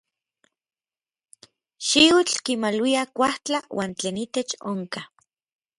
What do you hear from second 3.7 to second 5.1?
uan tlen itech onka.